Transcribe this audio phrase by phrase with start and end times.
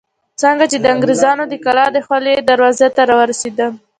[0.41, 3.67] څنګه چې د انګرېزانو د کلا دخولي دروازې ته راورسېدو.